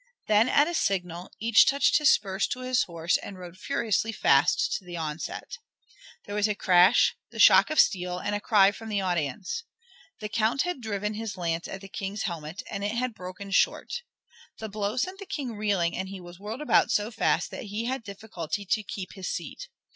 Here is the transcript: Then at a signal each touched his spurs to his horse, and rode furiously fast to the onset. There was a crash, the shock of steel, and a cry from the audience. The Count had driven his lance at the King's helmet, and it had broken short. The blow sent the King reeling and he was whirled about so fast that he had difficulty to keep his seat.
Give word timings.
Then 0.27 0.49
at 0.49 0.67
a 0.67 0.73
signal 0.73 1.29
each 1.39 1.67
touched 1.67 1.99
his 1.99 2.09
spurs 2.11 2.47
to 2.47 2.61
his 2.61 2.85
horse, 2.85 3.17
and 3.17 3.37
rode 3.37 3.59
furiously 3.59 4.11
fast 4.11 4.73
to 4.79 4.83
the 4.83 4.97
onset. 4.97 5.59
There 6.25 6.33
was 6.33 6.47
a 6.47 6.55
crash, 6.55 7.13
the 7.29 7.37
shock 7.37 7.69
of 7.69 7.79
steel, 7.79 8.17
and 8.17 8.33
a 8.33 8.41
cry 8.41 8.71
from 8.71 8.89
the 8.89 8.99
audience. 8.99 9.63
The 10.19 10.27
Count 10.27 10.63
had 10.63 10.81
driven 10.81 11.13
his 11.13 11.37
lance 11.37 11.67
at 11.67 11.81
the 11.81 11.87
King's 11.87 12.23
helmet, 12.23 12.63
and 12.67 12.83
it 12.83 12.95
had 12.95 13.13
broken 13.13 13.51
short. 13.51 14.01
The 14.57 14.69
blow 14.69 14.97
sent 14.97 15.19
the 15.19 15.27
King 15.27 15.55
reeling 15.55 15.95
and 15.95 16.09
he 16.09 16.19
was 16.19 16.39
whirled 16.39 16.61
about 16.61 16.89
so 16.89 17.11
fast 17.11 17.51
that 17.51 17.65
he 17.65 17.85
had 17.85 18.01
difficulty 18.03 18.65
to 18.71 18.81
keep 18.83 19.13
his 19.13 19.29
seat. 19.31 19.67